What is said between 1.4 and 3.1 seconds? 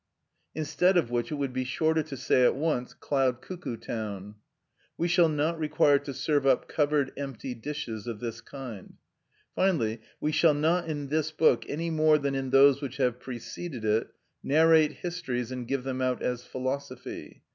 be shorter to say at once